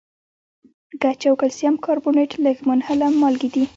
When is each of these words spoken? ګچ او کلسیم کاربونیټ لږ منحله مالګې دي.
ګچ 1.01 1.21
او 1.29 1.35
کلسیم 1.41 1.75
کاربونیټ 1.85 2.31
لږ 2.45 2.57
منحله 2.69 3.07
مالګې 3.21 3.49
دي. 3.53 3.63